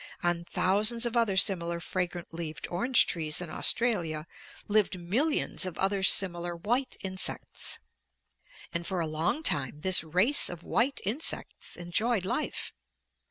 On 0.23 0.45
thousands 0.45 1.05
of 1.05 1.15
other 1.15 1.37
similar 1.37 1.79
fragrant 1.79 2.33
leaved 2.33 2.67
orange 2.71 3.05
trees 3.05 3.39
in 3.39 3.51
Australia 3.51 4.25
lived 4.67 4.97
millions 4.99 5.63
of 5.63 5.77
other 5.77 6.01
similar 6.01 6.55
white 6.55 6.97
insects. 7.01 7.77
And 8.73 8.87
for 8.87 8.99
a 8.99 9.05
long 9.05 9.43
time 9.43 9.81
this 9.81 10.03
race 10.03 10.49
of 10.49 10.63
white 10.63 11.01
insects 11.05 11.75
enjoyed 11.75 12.25
life. 12.25 12.73